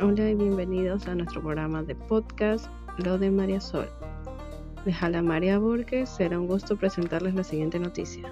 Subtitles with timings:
[0.00, 2.66] Hola y bienvenidos a nuestro programa de podcast
[3.04, 3.86] Lo de María Sol.
[4.86, 8.30] Les habla María Borges, será un gusto presentarles la siguiente noticia.